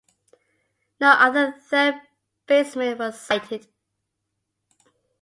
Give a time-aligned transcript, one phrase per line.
[0.99, 1.93] No other third
[2.47, 3.67] baseman was cited.